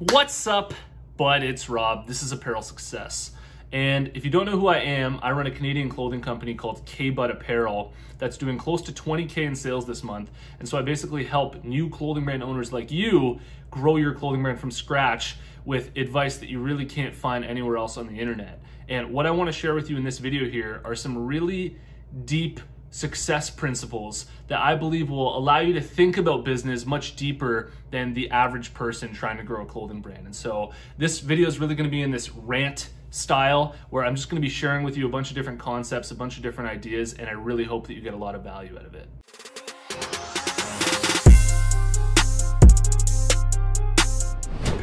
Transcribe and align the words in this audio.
What's 0.00 0.46
up, 0.46 0.74
bud? 1.16 1.42
It's 1.42 1.68
Rob. 1.68 2.06
This 2.06 2.22
is 2.22 2.30
Apparel 2.30 2.62
Success. 2.62 3.32
And 3.72 4.12
if 4.14 4.24
you 4.24 4.30
don't 4.30 4.46
know 4.46 4.56
who 4.56 4.68
I 4.68 4.78
am, 4.78 5.18
I 5.22 5.32
run 5.32 5.48
a 5.48 5.50
Canadian 5.50 5.88
clothing 5.88 6.20
company 6.20 6.54
called 6.54 6.86
K 6.86 7.10
Bud 7.10 7.32
Apparel 7.32 7.92
that's 8.16 8.38
doing 8.38 8.58
close 8.58 8.80
to 8.82 8.92
20K 8.92 9.38
in 9.38 9.56
sales 9.56 9.86
this 9.86 10.04
month. 10.04 10.30
And 10.60 10.68
so 10.68 10.78
I 10.78 10.82
basically 10.82 11.24
help 11.24 11.64
new 11.64 11.90
clothing 11.90 12.24
brand 12.24 12.44
owners 12.44 12.72
like 12.72 12.92
you 12.92 13.40
grow 13.72 13.96
your 13.96 14.14
clothing 14.14 14.40
brand 14.40 14.60
from 14.60 14.70
scratch 14.70 15.34
with 15.64 15.90
advice 15.96 16.36
that 16.36 16.48
you 16.48 16.60
really 16.60 16.86
can't 16.86 17.12
find 17.12 17.44
anywhere 17.44 17.76
else 17.76 17.96
on 17.96 18.06
the 18.06 18.20
internet. 18.20 18.62
And 18.88 19.12
what 19.12 19.26
I 19.26 19.32
want 19.32 19.48
to 19.48 19.52
share 19.52 19.74
with 19.74 19.90
you 19.90 19.96
in 19.96 20.04
this 20.04 20.18
video 20.18 20.48
here 20.48 20.80
are 20.84 20.94
some 20.94 21.26
really 21.26 21.76
deep 22.24 22.60
success 22.90 23.50
principles 23.50 24.26
that 24.48 24.60
I 24.60 24.74
believe 24.74 25.10
will 25.10 25.36
allow 25.36 25.60
you 25.60 25.72
to 25.74 25.80
think 25.80 26.16
about 26.16 26.44
business 26.44 26.86
much 26.86 27.16
deeper 27.16 27.70
than 27.90 28.14
the 28.14 28.30
average 28.30 28.74
person 28.74 29.12
trying 29.12 29.36
to 29.36 29.42
grow 29.42 29.62
a 29.62 29.66
clothing 29.66 30.00
brand. 30.00 30.26
And 30.26 30.34
so 30.34 30.72
this 30.96 31.20
video 31.20 31.48
is 31.48 31.58
really 31.58 31.74
going 31.74 31.88
to 31.88 31.90
be 31.90 32.02
in 32.02 32.10
this 32.10 32.30
rant 32.30 32.90
style 33.10 33.74
where 33.90 34.04
I'm 34.04 34.14
just 34.14 34.28
going 34.28 34.40
to 34.40 34.46
be 34.46 34.52
sharing 34.52 34.84
with 34.84 34.96
you 34.96 35.06
a 35.06 35.10
bunch 35.10 35.30
of 35.30 35.34
different 35.34 35.58
concepts, 35.58 36.10
a 36.10 36.14
bunch 36.14 36.36
of 36.36 36.42
different 36.42 36.70
ideas, 36.70 37.14
and 37.14 37.28
I 37.28 37.32
really 37.32 37.64
hope 37.64 37.86
that 37.86 37.94
you 37.94 38.00
get 38.00 38.14
a 38.14 38.18
lot 38.18 38.34
of 38.34 38.42
value 38.42 38.76
out 38.76 38.84
of 38.84 38.94
it. 38.94 39.08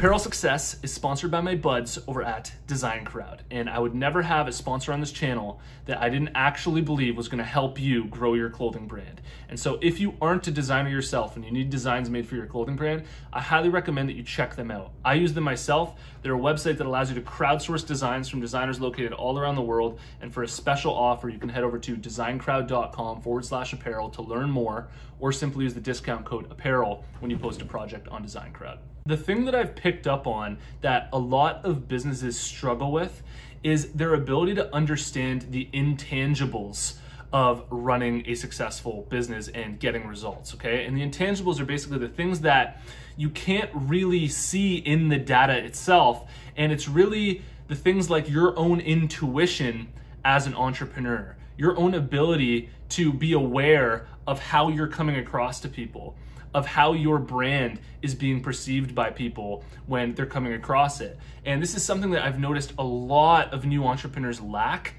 Apparel 0.06 0.20
Success 0.20 0.76
is 0.84 0.92
sponsored 0.92 1.32
by 1.32 1.40
my 1.40 1.56
buds 1.56 1.98
over 2.06 2.22
at 2.22 2.52
Design 2.68 3.04
Crowd. 3.04 3.42
And 3.50 3.68
I 3.68 3.80
would 3.80 3.92
never 3.92 4.22
have 4.22 4.46
a 4.46 4.52
sponsor 4.52 4.92
on 4.92 5.00
this 5.00 5.10
channel 5.10 5.60
that 5.86 6.00
I 6.00 6.08
didn't 6.08 6.30
actually 6.36 6.80
believe 6.80 7.16
was 7.16 7.26
gonna 7.26 7.42
help 7.42 7.80
you 7.80 8.04
grow 8.04 8.34
your 8.34 8.48
clothing 8.48 8.86
brand. 8.86 9.20
And 9.48 9.58
so 9.58 9.80
if 9.82 9.98
you 9.98 10.14
aren't 10.22 10.46
a 10.46 10.52
designer 10.52 10.90
yourself 10.90 11.34
and 11.34 11.44
you 11.44 11.50
need 11.50 11.70
designs 11.70 12.08
made 12.08 12.28
for 12.28 12.36
your 12.36 12.46
clothing 12.46 12.76
brand, 12.76 13.02
I 13.32 13.40
highly 13.40 13.68
recommend 13.68 14.08
that 14.08 14.14
you 14.14 14.22
check 14.22 14.54
them 14.54 14.70
out. 14.70 14.92
I 15.04 15.14
use 15.14 15.34
them 15.34 15.42
myself. 15.42 15.96
They're 16.22 16.36
a 16.36 16.38
website 16.38 16.78
that 16.78 16.86
allows 16.86 17.08
you 17.08 17.16
to 17.16 17.28
crowdsource 17.28 17.84
designs 17.84 18.28
from 18.28 18.40
designers 18.40 18.80
located 18.80 19.12
all 19.12 19.36
around 19.36 19.56
the 19.56 19.62
world. 19.62 19.98
And 20.20 20.32
for 20.32 20.44
a 20.44 20.48
special 20.48 20.94
offer, 20.94 21.28
you 21.28 21.40
can 21.40 21.48
head 21.48 21.64
over 21.64 21.80
to 21.80 21.96
designcrowd.com 21.96 23.22
forward 23.22 23.44
slash 23.44 23.72
apparel 23.72 24.10
to 24.10 24.22
learn 24.22 24.50
more 24.50 24.86
or 25.18 25.32
simply 25.32 25.64
use 25.64 25.74
the 25.74 25.80
discount 25.80 26.24
code 26.24 26.48
apparel 26.52 27.04
when 27.18 27.28
you 27.28 27.36
post 27.36 27.60
a 27.60 27.64
project 27.64 28.06
on 28.06 28.22
Design 28.22 28.52
Crowd. 28.52 28.78
The 29.06 29.16
thing 29.16 29.44
that 29.44 29.54
I've 29.54 29.76
picked 29.76 30.08
up 30.08 30.26
on 30.26 30.58
that 30.80 31.08
a 31.12 31.18
lot 31.18 31.64
of 31.64 31.86
businesses 31.86 32.38
struggle 32.38 32.90
with 32.90 33.22
is 33.62 33.92
their 33.92 34.14
ability 34.14 34.56
to 34.56 34.74
understand 34.74 35.46
the 35.50 35.68
intangibles 35.72 36.94
of 37.32 37.64
running 37.70 38.24
a 38.26 38.34
successful 38.34 39.06
business 39.08 39.46
and 39.48 39.78
getting 39.78 40.06
results, 40.08 40.54
okay? 40.54 40.86
And 40.86 40.96
the 40.96 41.08
intangibles 41.08 41.60
are 41.60 41.64
basically 41.64 41.98
the 41.98 42.08
things 42.08 42.40
that 42.40 42.82
you 43.16 43.30
can't 43.30 43.70
really 43.74 44.26
see 44.26 44.76
in 44.76 45.08
the 45.08 45.18
data 45.18 45.56
itself, 45.56 46.28
and 46.56 46.72
it's 46.72 46.88
really 46.88 47.42
the 47.68 47.76
things 47.76 48.10
like 48.10 48.28
your 48.28 48.58
own 48.58 48.80
intuition 48.80 49.88
as 50.24 50.46
an 50.46 50.54
entrepreneur, 50.54 51.36
your 51.56 51.78
own 51.78 51.94
ability 51.94 52.70
to 52.90 53.12
be 53.12 53.32
aware 53.32 54.06
of 54.26 54.40
how 54.40 54.68
you're 54.68 54.88
coming 54.88 55.16
across 55.16 55.60
to 55.60 55.68
people 55.68 56.16
of 56.54 56.66
how 56.66 56.92
your 56.92 57.18
brand 57.18 57.80
is 58.02 58.14
being 58.14 58.42
perceived 58.42 58.94
by 58.94 59.10
people 59.10 59.64
when 59.86 60.14
they're 60.14 60.26
coming 60.26 60.52
across 60.52 61.00
it. 61.00 61.18
And 61.44 61.62
this 61.62 61.74
is 61.74 61.82
something 61.82 62.10
that 62.10 62.24
I've 62.24 62.38
noticed 62.38 62.72
a 62.78 62.84
lot 62.84 63.52
of 63.52 63.64
new 63.64 63.84
entrepreneurs 63.84 64.40
lack 64.40 64.94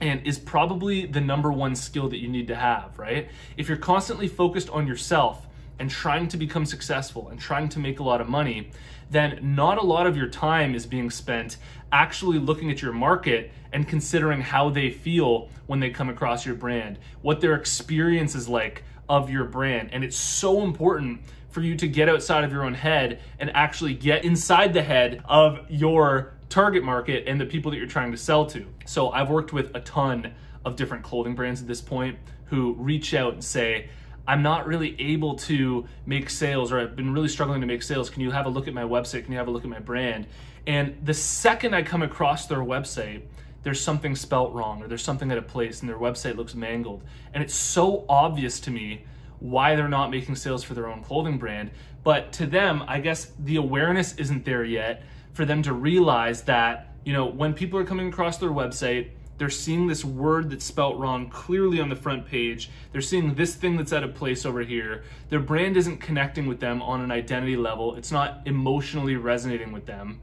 and 0.00 0.26
is 0.26 0.38
probably 0.38 1.06
the 1.06 1.20
number 1.20 1.50
one 1.52 1.74
skill 1.74 2.08
that 2.08 2.18
you 2.18 2.28
need 2.28 2.48
to 2.48 2.54
have, 2.54 2.98
right? 2.98 3.28
If 3.56 3.68
you're 3.68 3.78
constantly 3.78 4.28
focused 4.28 4.68
on 4.70 4.86
yourself 4.86 5.46
and 5.78 5.90
trying 5.90 6.28
to 6.28 6.36
become 6.36 6.64
successful 6.64 7.28
and 7.28 7.38
trying 7.38 7.68
to 7.68 7.78
make 7.78 8.00
a 8.00 8.02
lot 8.02 8.20
of 8.20 8.28
money, 8.28 8.70
then 9.10 9.38
not 9.42 9.78
a 9.78 9.82
lot 9.82 10.06
of 10.06 10.16
your 10.16 10.28
time 10.28 10.74
is 10.74 10.86
being 10.86 11.10
spent 11.10 11.56
actually 11.92 12.38
looking 12.38 12.70
at 12.70 12.82
your 12.82 12.92
market 12.92 13.52
and 13.72 13.86
considering 13.86 14.40
how 14.40 14.70
they 14.70 14.90
feel 14.90 15.48
when 15.66 15.80
they 15.80 15.90
come 15.90 16.08
across 16.08 16.44
your 16.44 16.54
brand, 16.54 16.98
what 17.22 17.40
their 17.40 17.54
experience 17.54 18.34
is 18.34 18.48
like 18.48 18.82
of 19.08 19.30
your 19.30 19.44
brand. 19.44 19.90
And 19.92 20.02
it's 20.02 20.16
so 20.16 20.62
important 20.62 21.20
for 21.50 21.60
you 21.60 21.76
to 21.76 21.88
get 21.88 22.08
outside 22.08 22.44
of 22.44 22.52
your 22.52 22.64
own 22.64 22.74
head 22.74 23.20
and 23.38 23.50
actually 23.54 23.94
get 23.94 24.24
inside 24.24 24.74
the 24.74 24.82
head 24.82 25.22
of 25.26 25.60
your 25.68 26.34
target 26.48 26.84
market 26.84 27.24
and 27.26 27.40
the 27.40 27.46
people 27.46 27.70
that 27.70 27.78
you're 27.78 27.86
trying 27.86 28.10
to 28.12 28.18
sell 28.18 28.46
to. 28.46 28.66
So 28.84 29.10
I've 29.10 29.30
worked 29.30 29.52
with 29.52 29.74
a 29.74 29.80
ton 29.80 30.34
of 30.64 30.76
different 30.76 31.04
clothing 31.04 31.34
brands 31.34 31.60
at 31.60 31.68
this 31.68 31.80
point 31.80 32.18
who 32.46 32.74
reach 32.74 33.14
out 33.14 33.32
and 33.32 33.42
say, 33.42 33.88
I'm 34.28 34.42
not 34.42 34.66
really 34.66 35.00
able 35.00 35.36
to 35.36 35.86
make 36.04 36.30
sales 36.30 36.72
or 36.72 36.80
I've 36.80 36.96
been 36.96 37.12
really 37.12 37.28
struggling 37.28 37.60
to 37.60 37.66
make 37.66 37.82
sales. 37.82 38.10
Can 38.10 38.22
you 38.22 38.30
have 38.30 38.46
a 38.46 38.48
look 38.48 38.66
at 38.66 38.74
my 38.74 38.82
website? 38.82 39.24
Can 39.24 39.32
you 39.32 39.38
have 39.38 39.48
a 39.48 39.50
look 39.50 39.64
at 39.64 39.70
my 39.70 39.78
brand? 39.78 40.26
And 40.66 40.96
the 41.04 41.14
second 41.14 41.74
I 41.74 41.82
come 41.82 42.02
across 42.02 42.46
their 42.46 42.58
website, 42.58 43.22
there's 43.62 43.80
something 43.80 44.16
spelt 44.16 44.52
wrong 44.52 44.82
or 44.82 44.88
there's 44.88 45.02
something 45.02 45.30
out 45.30 45.38
of 45.38 45.46
place 45.46 45.80
and 45.80 45.88
their 45.88 45.98
website 45.98 46.36
looks 46.36 46.54
mangled. 46.54 47.04
And 47.34 47.42
it's 47.42 47.54
so 47.54 48.04
obvious 48.08 48.58
to 48.60 48.70
me 48.70 49.04
why 49.38 49.76
they're 49.76 49.88
not 49.88 50.10
making 50.10 50.36
sales 50.36 50.64
for 50.64 50.74
their 50.74 50.88
own 50.88 51.02
clothing 51.02 51.38
brand. 51.38 51.70
But 52.02 52.32
to 52.34 52.46
them, 52.46 52.84
I 52.88 53.00
guess 53.00 53.32
the 53.38 53.56
awareness 53.56 54.14
isn't 54.16 54.44
there 54.44 54.64
yet 54.64 55.02
for 55.32 55.44
them 55.44 55.62
to 55.62 55.72
realize 55.72 56.42
that, 56.42 56.94
you 57.04 57.12
know, 57.12 57.26
when 57.26 57.54
people 57.54 57.78
are 57.78 57.84
coming 57.84 58.08
across 58.08 58.38
their 58.38 58.50
website, 58.50 59.10
they're 59.38 59.50
seeing 59.50 59.86
this 59.86 60.04
word 60.04 60.50
that's 60.50 60.64
spelt 60.64 60.96
wrong 60.96 61.28
clearly 61.28 61.80
on 61.80 61.88
the 61.88 61.96
front 61.96 62.26
page. 62.26 62.70
They're 62.92 63.02
seeing 63.02 63.34
this 63.34 63.54
thing 63.54 63.76
that's 63.76 63.92
out 63.92 64.02
of 64.02 64.14
place 64.14 64.46
over 64.46 64.62
here. 64.62 65.04
Their 65.28 65.40
brand 65.40 65.76
isn't 65.76 65.98
connecting 65.98 66.46
with 66.46 66.60
them 66.60 66.80
on 66.82 67.00
an 67.02 67.10
identity 67.10 67.56
level. 67.56 67.96
It's 67.96 68.12
not 68.12 68.40
emotionally 68.46 69.16
resonating 69.16 69.72
with 69.72 69.86
them. 69.86 70.20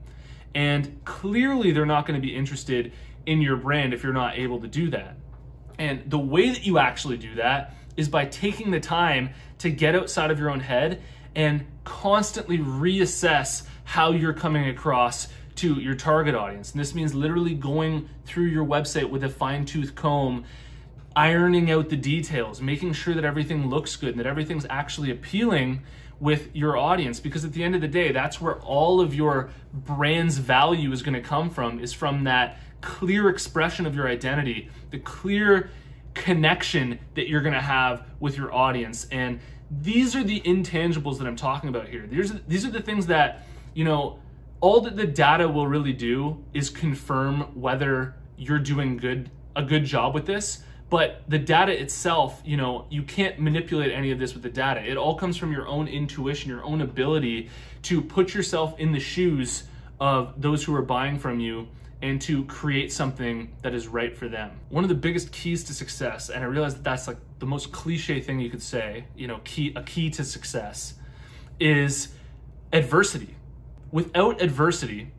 And 0.56 1.04
clearly 1.06 1.72
they're 1.72 1.86
not 1.86 2.06
going 2.06 2.20
to 2.20 2.26
be 2.26 2.36
interested 2.36 2.92
in 3.26 3.42
your 3.42 3.56
brand 3.56 3.94
if 3.94 4.04
you're 4.04 4.14
not 4.14 4.38
able 4.38 4.60
to 4.62 4.68
do 4.68 4.90
that. 4.90 5.16
And 5.80 6.10
the 6.10 6.20
way 6.20 6.50
that 6.50 6.66
you 6.66 6.78
actually 6.78 7.18
do 7.18 7.36
that 7.36 7.76
is 7.98 8.08
by 8.08 8.26
taking 8.26 8.72
the 8.72 8.80
time 8.80 9.30
to 9.60 9.70
get 9.70 9.96
outside 9.96 10.32
of 10.32 10.40
your 10.40 10.50
own 10.50 10.60
head 10.60 11.02
and 11.36 11.66
constantly 11.84 12.58
reassess 12.58 13.66
how 13.84 14.12
you're 14.12 14.34
coming 14.34 14.70
across 14.70 15.28
to 15.56 15.76
your 15.76 15.96
target 15.96 16.36
audience. 16.36 16.72
And 16.72 16.80
this 16.80 16.96
means 16.96 17.14
literally 17.14 17.54
going 17.54 18.10
through 18.26 18.46
your 18.46 18.66
website 18.66 19.10
with 19.10 19.24
a 19.24 19.30
fine 19.30 19.66
tooth 19.66 19.96
comb, 19.96 20.46
ironing 21.16 21.72
out 21.72 21.90
the 21.90 21.98
details, 21.98 22.62
making 22.62 22.94
sure 22.94 23.14
that 23.14 23.26
everything 23.26 23.70
looks 23.70 23.96
good 23.96 24.12
and 24.12 24.20
that 24.20 24.28
everything's 24.28 24.66
actually 24.70 25.12
appealing 25.12 25.82
with 26.20 26.56
your 26.56 26.78
audience 26.78 27.20
because 27.20 27.44
at 27.44 27.52
the 27.54 27.64
end 27.64 27.76
of 27.76 27.82
the 27.82 27.88
day 27.88 28.12
that's 28.12 28.40
where 28.40 28.56
all 28.62 29.02
of 29.02 29.14
your 29.14 29.50
brand's 29.74 30.38
value 30.38 30.92
is 30.92 31.02
going 31.02 31.14
to 31.14 31.22
come 31.22 31.50
from 31.50 31.80
is 31.80 31.92
from 31.92 32.24
that 32.24 32.58
clear 32.80 33.30
expression 33.30 33.86
of 33.86 33.96
your 33.96 34.08
identity, 34.08 34.70
the 34.92 35.00
clear 35.00 35.70
connection 36.14 37.00
that 37.16 37.28
you're 37.28 37.42
going 37.42 37.54
to 37.54 37.62
have 37.62 38.06
with 38.20 38.38
your 38.38 38.54
audience. 38.54 39.08
And 39.12 39.40
these 39.70 40.16
are 40.16 40.24
the 40.24 40.42
intangibles 40.42 41.18
that 41.18 41.28
I'm 41.28 41.36
talking 41.36 41.70
about 41.70 41.88
here. 41.88 42.06
These 42.06 42.32
are, 42.32 42.42
these 42.48 42.66
are 42.66 42.72
the 42.72 42.82
things 42.82 43.08
that, 43.08 43.46
you 43.74 43.84
know, 43.84 44.20
all 44.64 44.80
that 44.80 44.96
the 44.96 45.06
data 45.06 45.46
will 45.46 45.68
really 45.68 45.92
do 45.92 46.42
is 46.54 46.70
confirm 46.70 47.42
whether 47.54 48.16
you're 48.38 48.58
doing 48.58 48.96
good 48.96 49.30
a 49.58 49.62
good 49.62 49.84
job 49.84 50.14
with 50.14 50.26
this 50.26 50.64
but 50.90 51.22
the 51.28 51.38
data 51.38 51.78
itself 51.78 52.42
you 52.46 52.56
know 52.56 52.88
you 52.90 53.04
can't 53.04 53.38
manipulate 53.38 53.92
any 53.92 54.10
of 54.10 54.18
this 54.18 54.34
with 54.34 54.42
the 54.42 54.50
data 54.50 54.82
it 54.90 54.96
all 54.96 55.16
comes 55.16 55.36
from 55.36 55.52
your 55.52 55.68
own 55.68 55.86
intuition 55.90 56.50
your 56.50 56.64
own 56.64 56.80
ability 56.80 57.50
to 57.82 58.02
put 58.02 58.34
yourself 58.34 58.80
in 58.80 58.94
the 58.94 59.00
shoes 59.02 59.66
of 60.00 60.42
those 60.42 60.64
who 60.64 60.74
are 60.74 60.82
buying 60.82 61.20
from 61.20 61.42
you 61.42 61.68
and 62.02 62.22
to 62.22 62.46
create 62.46 62.92
something 62.92 63.54
that 63.62 63.74
is 63.74 63.88
right 63.88 64.14
for 64.14 64.28
them. 64.28 64.52
One 64.68 64.84
of 64.84 64.90
the 64.90 64.96
biggest 64.96 65.32
keys 65.32 65.64
to 65.64 65.74
success, 65.74 66.30
and 66.30 66.44
I 66.44 66.48
realize 66.48 66.74
that 66.74 66.84
that's 66.84 67.08
like 67.08 67.16
the 67.40 67.46
most 67.46 67.72
cliche 67.72 68.20
thing 68.20 68.42
you 68.42 68.50
could 68.50 68.62
say, 68.62 69.06
you 69.16 69.26
know, 69.26 69.40
key 69.46 69.72
a 69.74 69.82
key 69.82 70.10
to 70.10 70.26
success 70.26 70.96
is 71.62 72.10
adversity. 72.74 73.38
Without 73.94 74.42
adversity, 74.42 75.12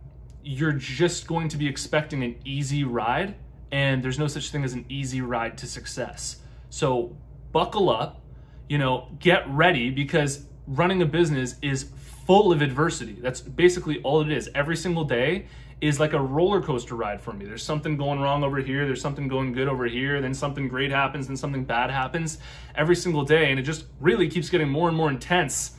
you're 0.42 0.72
just 0.72 1.28
going 1.28 1.46
to 1.46 1.56
be 1.56 1.68
expecting 1.68 2.24
an 2.24 2.34
easy 2.44 2.82
ride, 2.82 3.36
and 3.70 4.02
there's 4.02 4.18
no 4.18 4.26
such 4.26 4.50
thing 4.50 4.64
as 4.64 4.72
an 4.72 4.84
easy 4.88 5.20
ride 5.20 5.56
to 5.58 5.64
success. 5.64 6.40
So 6.70 7.16
buckle 7.52 7.88
up, 7.88 8.20
you 8.68 8.78
know, 8.78 9.06
get 9.20 9.48
ready 9.48 9.90
because 9.90 10.46
running 10.66 11.02
a 11.02 11.06
business 11.06 11.54
is 11.62 11.84
full 12.26 12.50
of 12.50 12.62
adversity. 12.62 13.12
That's 13.12 13.40
basically 13.40 14.02
all 14.02 14.22
it 14.22 14.32
is. 14.32 14.50
Every 14.56 14.76
single 14.76 15.04
day 15.04 15.46
is 15.80 16.00
like 16.00 16.12
a 16.12 16.20
roller 16.20 16.60
coaster 16.60 16.96
ride 16.96 17.20
for 17.20 17.32
me. 17.32 17.44
There's 17.44 17.62
something 17.62 17.96
going 17.96 18.18
wrong 18.18 18.42
over 18.42 18.58
here, 18.58 18.86
there's 18.86 19.00
something 19.00 19.28
going 19.28 19.52
good 19.52 19.68
over 19.68 19.84
here, 19.84 20.20
then 20.20 20.34
something 20.34 20.66
great 20.66 20.90
happens, 20.90 21.28
then 21.28 21.36
something 21.36 21.62
bad 21.62 21.92
happens 21.92 22.38
every 22.74 22.96
single 22.96 23.24
day. 23.24 23.52
And 23.52 23.60
it 23.60 23.62
just 23.62 23.84
really 24.00 24.28
keeps 24.28 24.50
getting 24.50 24.68
more 24.68 24.88
and 24.88 24.96
more 24.96 25.10
intense 25.10 25.76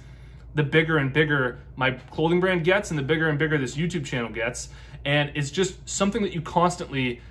the 0.55 0.63
bigger 0.63 0.97
and 0.97 1.13
bigger 1.13 1.59
my 1.75 1.91
clothing 1.91 2.39
brand 2.39 2.63
gets 2.63 2.89
and 2.89 2.97
the 2.97 3.03
bigger 3.03 3.29
and 3.29 3.37
bigger 3.37 3.57
this 3.57 3.75
YouTube 3.75 4.05
channel 4.05 4.29
gets. 4.29 4.69
And 5.03 5.31
it's 5.35 5.51
just 5.51 5.87
something 5.87 6.23
that 6.23 6.33
you 6.33 6.41
constantly, 6.41 7.21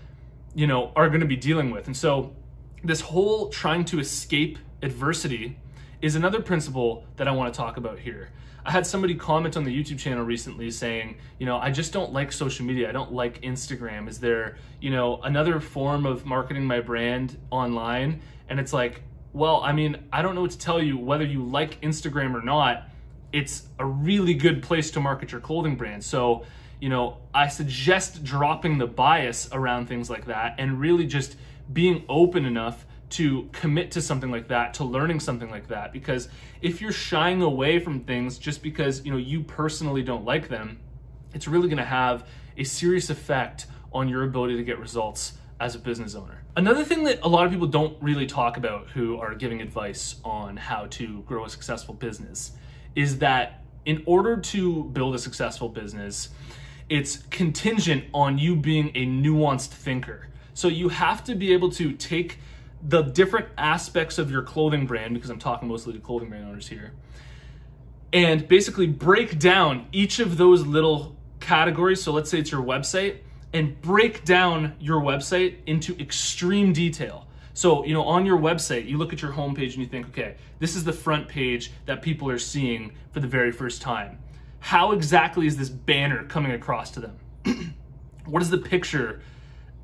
you 0.55 0.67
know, 0.67 0.93
are 0.95 1.09
going 1.09 1.21
to 1.21 1.27
be 1.27 1.37
dealing 1.37 1.71
with. 1.71 1.87
And 1.87 1.97
so 1.97 2.37
this 2.85 3.01
whole 3.01 3.49
trying 3.49 3.85
to 3.87 3.99
escape 3.99 4.59
adversity 4.83 5.59
is 6.03 6.15
another 6.15 6.41
principle 6.41 7.05
that 7.17 7.27
I 7.27 7.33
want 7.33 7.53
to 7.53 7.57
talk 7.57 7.79
about 7.79 7.99
here. 7.99 8.31
I 8.67 8.71
had 8.71 8.87
somebody 8.87 9.15
comment 9.15 9.57
on 9.57 9.65
the 9.65 9.71
YouTube 9.71 9.99
channel 9.99 10.25
recently 10.25 10.71
saying, 10.71 11.17
you 11.39 11.45
know, 11.45 11.59
I 11.59 11.71
just 11.71 11.93
don't 11.93 12.13
like 12.13 12.33
social 12.33 12.65
media. 12.65 12.89
I 12.89 12.93
don't 12.93 13.13
like 13.13 13.43
Instagram. 13.43 14.09
Is 14.09 14.21
there, 14.21 14.57
you 14.81 14.91
know, 14.91 15.21
another 15.23 15.61
form 15.61 16.07
of 16.07 16.25
marketing 16.25 16.65
my 16.65 16.81
brand 16.81 17.39
online? 17.51 18.23
And 18.49 18.59
it's 18.59 18.73
like, 18.73 19.03
well, 19.33 19.61
I 19.63 19.73
mean, 19.73 19.97
I 20.13 20.23
don't 20.23 20.35
know 20.35 20.43
what 20.43 20.53
to 20.53 20.59
tell 20.59 20.83
you 20.83 20.97
whether 20.97 21.25
you 21.25 21.43
like 21.43 21.81
Instagram 21.83 22.35
or 22.35 22.43
not. 22.43 22.89
It's 23.35 23.65
a 23.81 23.85
really 23.85 24.33
good 24.33 24.63
place 24.63 24.93
to 24.93 25.01
market 25.01 25.33
your 25.33 25.41
clothing 25.41 25.75
brand. 25.75 26.05
So, 26.05 26.45
you 26.81 26.89
know, 26.89 27.19
I 27.35 27.49
suggest 27.49 28.23
dropping 28.23 28.79
the 28.79 28.87
bias 28.87 29.49
around 29.51 29.89
things 29.89 30.09
like 30.09 30.27
that 30.27 30.55
and 30.59 30.79
really 30.79 31.05
just 31.05 31.35
being 31.73 32.05
open 32.09 32.45
enough 32.45 32.87
to 33.11 33.49
commit 33.51 33.91
to 33.91 34.01
something 34.01 34.31
like 34.31 34.47
that, 34.49 34.75
to 34.75 34.85
learning 34.85 35.19
something 35.19 35.51
like 35.51 35.67
that. 35.67 35.93
Because 35.93 36.29
if 36.63 36.81
you're 36.81 36.93
shying 36.93 37.43
away 37.43 37.81
from 37.81 38.05
things 38.05 38.39
just 38.39 38.63
because, 38.63 39.05
you 39.05 39.11
know, 39.11 39.19
you 39.19 39.43
personally 39.43 40.05
don't 40.05 40.25
like 40.25 40.49
them, 40.49 40.79
it's 41.33 41.49
really 41.49 41.69
gonna 41.69 41.85
have 41.85 42.29
a 42.57 42.63
serious 42.63 43.11
effect 43.11 43.67
on 43.93 44.09
your 44.09 44.23
ability 44.23 44.57
to 44.57 44.63
get 44.63 44.79
results 44.79 45.39
as 45.59 45.75
a 45.75 45.81
business 45.81 46.15
owner. 46.15 46.45
Another 46.57 46.85
thing 46.85 47.03
that 47.03 47.19
a 47.23 47.29
lot 47.29 47.47
of 47.47 47.51
people 47.51 47.67
don't 47.67 48.01
really 48.01 48.27
talk 48.27 48.57
about 48.57 48.91
who 48.91 49.19
are 49.19 49.35
giving 49.35 49.61
advice 49.61 50.21
on 50.23 50.57
how 50.57 50.87
to 50.91 51.23
grow 51.23 51.45
a 51.45 51.51
successful 51.51 51.95
business 51.95 52.53
is 52.95 53.19
that 53.19 53.63
in 53.85 54.03
order 54.07 54.37
to 54.37 54.85
build 54.85 55.15
a 55.15 55.19
successful 55.19 55.69
business, 55.69 56.31
it's 56.89 57.19
contingent 57.31 58.05
on 58.13 58.39
you 58.39 58.57
being 58.57 58.91
a 58.95 59.07
nuanced 59.07 59.69
thinker. 59.69 60.29
So 60.55 60.69
you 60.69 60.89
have 60.89 61.25
to 61.25 61.35
be 61.35 61.53
able 61.53 61.71
to 61.73 61.93
take 61.93 62.39
the 62.87 63.03
different 63.03 63.49
aspects 63.57 64.19
of 64.19 64.31
your 64.31 64.43
clothing 64.43 64.87
brand, 64.87 65.15
because 65.15 65.31
I'm 65.31 65.39
talking 65.39 65.69
mostly 65.69 65.95
to 65.95 65.99
clothing 65.99 66.29
brand 66.29 66.47
owners 66.47 66.69
here, 66.69 66.93
and 68.13 68.47
basically 68.47 68.87
break 68.87 69.39
down 69.39 69.87
each 69.91 70.19
of 70.19 70.37
those 70.37 70.67
little 70.67 71.17
categories. 71.41 72.03
So 72.03 72.13
let's 72.13 72.31
say 72.31 72.39
it's 72.39 72.53
your 72.53 72.63
website, 72.63 73.19
and 73.53 73.81
break 73.81 74.25
down 74.25 74.75
your 74.79 75.01
website 75.01 75.57
into 75.67 75.99
extreme 75.99 76.73
detail. 76.73 77.27
So, 77.55 77.85
you 77.85 77.95
know, 77.95 78.03
on 78.03 78.27
your 78.27 78.39
website, 78.39 78.87
you 78.87 78.99
look 78.99 79.13
at 79.13 79.23
your 79.23 79.33
homepage 79.33 79.73
and 79.73 79.77
you 79.77 79.87
think, 79.87 80.09
okay, 80.09 80.37
this 80.59 80.77
is 80.77 80.85
the 80.85 80.93
front 80.93 81.29
page 81.29 81.73
that 81.87 82.03
people 82.03 82.29
are 82.29 82.39
seeing 82.39 82.93
for 83.13 83.21
the 83.21 83.29
very 83.29 83.53
first 83.53 83.81
time. 83.81 84.19
How 84.59 84.93
exactly 84.93 85.47
is 85.47 85.57
this 85.57 85.69
banner 85.69 86.25
coming 86.25 86.53
across 86.53 86.91
to 86.93 87.01
them? 87.01 87.75
what 88.25 88.43
is 88.43 88.51
the 88.51 88.59
picture? 88.59 89.23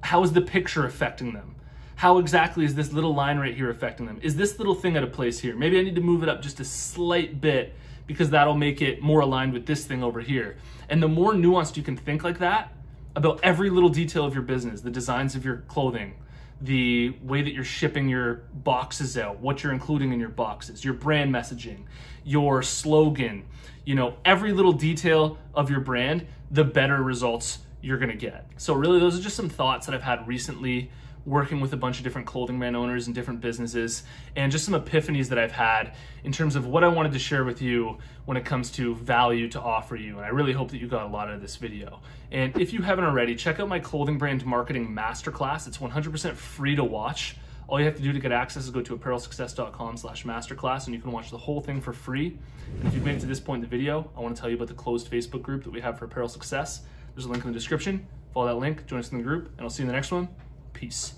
How 0.03 0.23
is 0.23 0.33
the 0.33 0.41
picture 0.41 0.85
affecting 0.85 1.33
them? 1.33 1.55
how 2.01 2.17
exactly 2.17 2.65
is 2.65 2.75
this 2.75 2.95
little 2.95 3.15
line 3.15 3.37
right 3.37 3.55
here 3.55 3.69
affecting 3.69 4.07
them? 4.07 4.19
Is 4.23 4.35
this 4.35 4.57
little 4.57 4.75
thing 4.75 4.97
out 4.97 5.03
of 5.03 5.13
place 5.13 5.39
here? 5.39 5.55
Maybe 5.55 5.79
I 5.79 5.83
need 5.83 5.97
to 5.97 6.01
move 6.01 6.23
it 6.23 6.31
up 6.31 6.41
just 6.41 6.59
a 6.59 6.65
slight 6.65 7.43
bit 7.43 7.75
because 8.07 8.31
that'll 8.31 8.57
make 8.57 8.81
it 8.81 9.03
more 9.03 9.21
aligned 9.21 9.53
with 9.53 9.67
this 9.67 9.85
thing 9.85 10.03
over 10.03 10.23
here. 10.23 10.57
And 10.89 11.03
the 11.03 11.09
more 11.09 11.35
nuanced 11.35 11.77
you 11.77 11.83
can 11.83 11.99
think 11.99 12.25
like 12.25 12.39
that 12.39 12.73
about 13.17 13.39
every 13.43 13.69
little 13.69 13.91
detail 13.91 14.25
of 14.25 14.33
your 14.33 14.43
business, 14.43 14.81
the 14.81 14.91
designs 14.91 15.35
of 15.35 15.45
your 15.45 15.59
clothing, 15.69 16.15
the 16.61 17.11
way 17.23 17.43
that 17.43 17.53
you're 17.53 17.65
shipping 17.65 18.09
your 18.09 18.43
boxes 18.53 19.17
out, 19.17 19.41
what 19.41 19.63
you're 19.63 19.73
including 19.73 20.13
in 20.13 20.21
your 20.21 20.29
boxes, 20.29 20.85
your 20.85 20.95
brand 20.95 21.33
messaging, 21.33 21.85
your 22.25 22.63
slogan, 22.63 23.45
you 23.85 23.95
know, 23.95 24.17
every 24.25 24.53
little 24.53 24.73
detail 24.73 25.39
of 25.55 25.71
your 25.71 25.81
brand, 25.81 26.27
the 26.51 26.65
better 26.65 27.03
results 27.03 27.61
you're 27.83 27.99
gonna 27.99 28.17
get. 28.17 28.47
So 28.57 28.75
really 28.75 28.99
those 28.99 29.19
are 29.19 29.23
just 29.23 29.37
some 29.37 29.49
thoughts 29.49 29.87
that 29.87 29.95
I've 29.95 30.03
had 30.03 30.27
recently 30.27 30.91
working 31.27 31.61
with 31.61 31.73
a 31.73 31.77
bunch 31.77 31.99
of 31.99 32.05
different 32.05 32.27
clothing 32.27 32.59
brand 32.59 32.77
owners 32.77 33.07
and 33.07 33.15
different 33.15 33.41
businesses 33.41 34.03
and 34.37 34.51
just 34.51 34.65
some 34.65 34.75
epiphanies 34.75 35.29
that 35.29 35.39
I've 35.39 35.53
had 35.53 35.95
in 36.25 36.33
terms 36.33 36.57
of 36.57 36.67
what 36.67 36.83
I 36.83 36.89
wanted 36.89 37.13
to 37.13 37.19
share 37.19 37.45
with 37.45 37.61
you 37.61 37.99
when 38.25 38.37
it 38.37 38.45
comes 38.45 38.71
to 38.73 38.95
value 38.95 39.49
to 39.51 39.61
offer 39.61 39.97
you. 39.97 40.17
And 40.17 40.25
I 40.25 40.29
really 40.29 40.53
hope 40.53 40.71
that 40.71 40.79
you 40.79 40.89
got 40.89 41.05
a 41.05 41.09
lot 41.09 41.29
out 41.29 41.35
of 41.35 41.43
this 41.43 41.57
video. 41.57 42.01
And 42.31 42.57
if 42.59 42.73
you 42.73 42.83
haven't 42.83 43.05
already, 43.05 43.35
check 43.35 43.61
out 43.61 43.69
my 43.69 43.79
clothing 43.79 44.19
brand 44.19 44.45
marketing 44.47 44.89
masterclass. 44.89 45.67
It's 45.67 45.79
100% 45.79 46.35
free 46.35 46.77
to 46.77 46.85
watch. 46.85 47.37
All 47.69 47.79
you 47.79 47.87
have 47.87 47.97
to 47.97 48.03
do 48.03 48.13
to 48.13 48.19
get 48.19 48.33
access 48.33 48.65
is 48.65 48.71
go 48.71 48.83
to 48.83 48.97
apparelsuccess.com 48.97 49.97
slash 49.97 50.25
masterclass 50.25 50.87
and 50.87 50.95
you 50.95 51.01
can 51.01 51.13
watch 51.13 51.31
the 51.31 51.39
whole 51.39 51.61
thing 51.61 51.81
for 51.81 51.93
free. 51.93 52.37
And 52.79 52.89
if 52.89 52.95
you've 52.95 53.05
made 53.05 53.17
it 53.17 53.21
to 53.21 53.27
this 53.27 53.41
point 53.41 53.63
in 53.63 53.71
the 53.71 53.77
video, 53.77 54.11
I 54.17 54.21
want 54.21 54.35
to 54.35 54.41
tell 54.41 54.51
you 54.51 54.57
about 54.57 54.69
the 54.69 54.75
closed 54.75 55.11
Facebook 55.11 55.43
group 55.43 55.65
that 55.65 55.71
we 55.71 55.81
have 55.81 55.99
for 55.99 56.07
Apparel 56.07 56.29
Success. 56.29 56.83
There's 57.15 57.27
a 57.27 57.29
link 57.29 57.45
in 57.45 57.51
the 57.51 57.59
description. 57.59 58.07
Follow 58.33 58.47
that 58.47 58.57
link, 58.57 58.87
join 58.87 59.01
us 59.01 59.11
in 59.11 59.19
the 59.19 59.25
group, 59.25 59.51
and 59.57 59.63
I'll 59.63 59.71
see 59.71 59.83
you 59.83 59.89
in 59.89 59.89
the 59.89 59.95
next 59.95 60.13
one. 60.13 60.29
Peace. 60.73 61.15